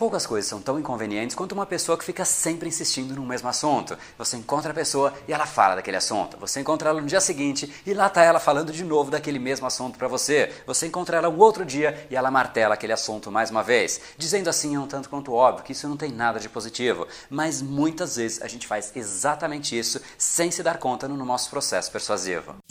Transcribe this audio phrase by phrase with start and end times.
[0.00, 3.98] Poucas coisas são tão inconvenientes quanto uma pessoa que fica sempre insistindo no mesmo assunto.
[4.16, 6.38] Você encontra a pessoa e ela fala daquele assunto.
[6.38, 9.66] Você encontra ela no dia seguinte e lá está ela falando de novo daquele mesmo
[9.66, 10.54] assunto para você.
[10.66, 14.00] Você encontra ela um outro dia e ela martela aquele assunto mais uma vez.
[14.16, 17.60] Dizendo assim é um tanto quanto óbvio que isso não tem nada de positivo, mas
[17.60, 22.54] muitas vezes a gente faz exatamente isso sem se dar conta no nosso processo persuasivo.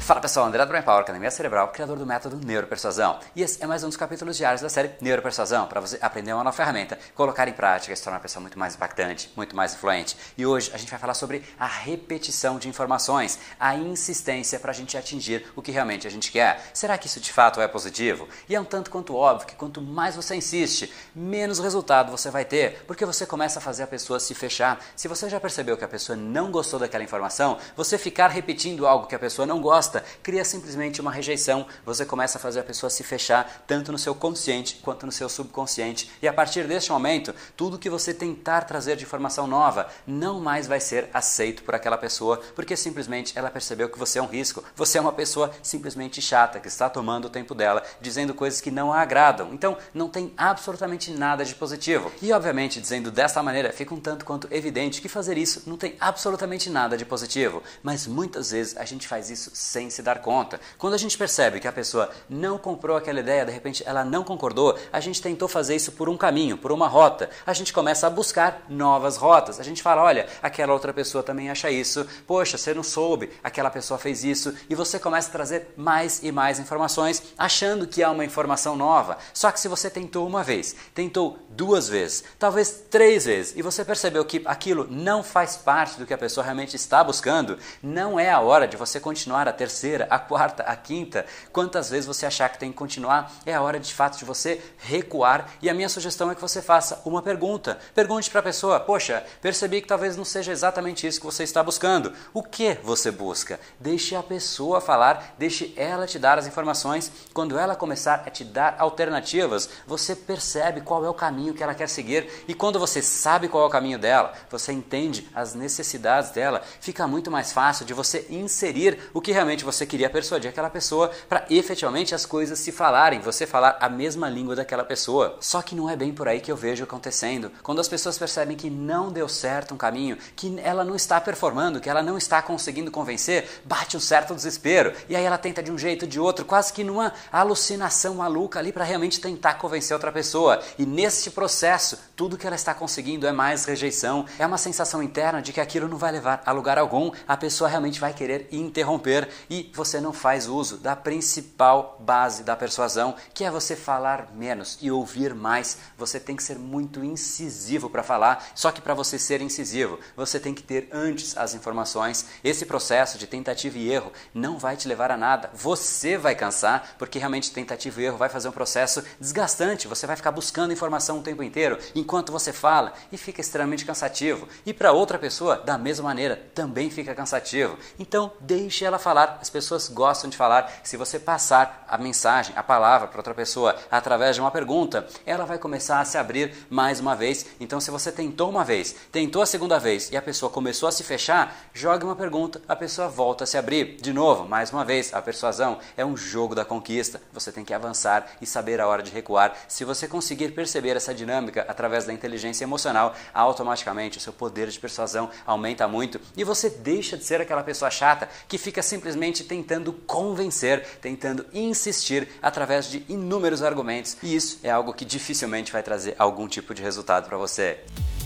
[0.00, 3.20] Fala pessoal, André do Power, Academia Cerebral, criador do método Neuropersuasão.
[3.36, 6.42] E esse é mais um dos capítulos diários da série Neuropersuasão, para você aprender uma
[6.42, 9.74] nova ferramenta, colocar em prática e se tornar uma pessoa muito mais impactante, muito mais
[9.74, 10.16] influente.
[10.36, 14.74] E hoje a gente vai falar sobre a repetição de informações, a insistência para a
[14.74, 16.60] gente atingir o que realmente a gente quer.
[16.74, 18.26] Será que isso de fato é positivo?
[18.48, 22.44] E é um tanto quanto óbvio que quanto mais você insiste, menos resultado você vai
[22.44, 24.80] ter, porque você começa a fazer a pessoa se fechar.
[24.96, 29.06] Se você já percebeu que a pessoa não gostou daquela informação, você ficar repetindo algo
[29.06, 29.89] que a pessoa não gosta,
[30.22, 31.66] cria simplesmente uma rejeição.
[31.84, 35.28] Você começa a fazer a pessoa se fechar tanto no seu consciente quanto no seu
[35.28, 36.10] subconsciente.
[36.22, 40.66] E a partir deste momento, tudo que você tentar trazer de informação nova não mais
[40.66, 44.62] vai ser aceito por aquela pessoa, porque simplesmente ela percebeu que você é um risco.
[44.76, 48.70] Você é uma pessoa simplesmente chata que está tomando o tempo dela, dizendo coisas que
[48.70, 49.52] não a agradam.
[49.52, 52.12] Então, não tem absolutamente nada de positivo.
[52.22, 55.96] E obviamente, dizendo dessa maneira, fica um tanto quanto evidente que fazer isso não tem
[55.98, 57.62] absolutamente nada de positivo.
[57.82, 60.60] Mas muitas vezes a gente faz isso sem se dar conta.
[60.76, 64.24] Quando a gente percebe que a pessoa não comprou aquela ideia, de repente ela não
[64.24, 67.30] concordou, a gente tentou fazer isso por um caminho, por uma rota.
[67.46, 69.60] A gente começa a buscar novas rotas.
[69.60, 73.70] A gente fala: olha, aquela outra pessoa também acha isso, poxa, você não soube, aquela
[73.70, 78.10] pessoa fez isso, e você começa a trazer mais e mais informações, achando que há
[78.10, 79.18] uma informação nova.
[79.32, 83.84] Só que se você tentou uma vez, tentou duas vezes, talvez três vezes, e você
[83.84, 88.30] percebeu que aquilo não faz parte do que a pessoa realmente está buscando, não é
[88.30, 92.26] a hora de você continuar a ter terceira, a quarta, a quinta, quantas vezes você
[92.26, 95.48] achar que tem que continuar, é a hora de fato de você recuar.
[95.62, 97.78] E a minha sugestão é que você faça uma pergunta.
[97.94, 101.62] Pergunte para a pessoa: Poxa, percebi que talvez não seja exatamente isso que você está
[101.62, 102.12] buscando.
[102.34, 103.60] O que você busca?
[103.78, 107.12] Deixe a pessoa falar, deixe ela te dar as informações.
[107.32, 111.74] Quando ela começar a te dar alternativas, você percebe qual é o caminho que ela
[111.74, 112.28] quer seguir.
[112.48, 117.06] E quando você sabe qual é o caminho dela, você entende as necessidades dela, fica
[117.06, 121.44] muito mais fácil de você inserir o que realmente você queria persuadir aquela pessoa para
[121.50, 125.36] efetivamente as coisas se falarem, você falar a mesma língua daquela pessoa.
[125.40, 127.50] Só que não é bem por aí que eu vejo acontecendo.
[127.62, 131.80] Quando as pessoas percebem que não deu certo um caminho, que ela não está performando,
[131.80, 134.92] que ela não está conseguindo convencer, bate um certo desespero.
[135.08, 138.58] E aí ela tenta de um jeito ou de outro, quase que numa alucinação maluca
[138.58, 140.60] ali para realmente tentar convencer outra pessoa.
[140.78, 145.40] E nesse processo, tudo que ela está conseguindo é mais rejeição, é uma sensação interna
[145.42, 149.28] de que aquilo não vai levar a lugar algum, a pessoa realmente vai querer interromper
[149.50, 154.78] e você não faz uso da principal base da persuasão, que é você falar menos
[154.80, 155.78] e ouvir mais.
[155.98, 160.38] Você tem que ser muito incisivo para falar, só que para você ser incisivo, você
[160.38, 162.26] tem que ter antes as informações.
[162.44, 165.50] Esse processo de tentativa e erro não vai te levar a nada.
[165.52, 169.88] Você vai cansar, porque realmente tentativa e erro vai fazer um processo desgastante.
[169.88, 174.46] Você vai ficar buscando informação o tempo inteiro enquanto você fala e fica extremamente cansativo.
[174.64, 177.76] E para outra pessoa, da mesma maneira, também fica cansativo.
[177.98, 180.70] Então, deixe ela falar as pessoas gostam de falar.
[180.82, 185.44] Se você passar a mensagem, a palavra para outra pessoa através de uma pergunta, ela
[185.44, 187.46] vai começar a se abrir mais uma vez.
[187.58, 190.92] Então, se você tentou uma vez, tentou a segunda vez e a pessoa começou a
[190.92, 193.96] se fechar, jogue uma pergunta, a pessoa volta a se abrir.
[194.00, 197.20] De novo, mais uma vez, a persuasão é um jogo da conquista.
[197.32, 199.54] Você tem que avançar e saber a hora de recuar.
[199.68, 204.78] Se você conseguir perceber essa dinâmica através da inteligência emocional, automaticamente o seu poder de
[204.78, 209.92] persuasão aumenta muito e você deixa de ser aquela pessoa chata que fica simplesmente tentando
[209.92, 214.16] convencer, tentando insistir através de inúmeros argumentos.
[214.22, 217.78] E isso é algo que dificilmente vai trazer algum tipo de resultado para você.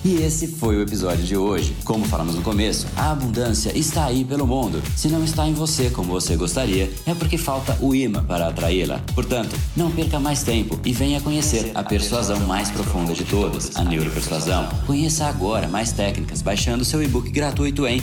[0.05, 1.75] E esse foi o episódio de hoje.
[1.83, 4.83] Como falamos no começo, a abundância está aí pelo mundo.
[4.95, 9.01] Se não está em você como você gostaria, é porque falta o imã para atraí-la.
[9.15, 13.83] Portanto, não perca mais tempo e venha conhecer a persuasão mais profunda de todas, a
[13.83, 14.69] neuropersuasão.
[14.87, 18.03] Conheça agora mais técnicas baixando seu e-book gratuito em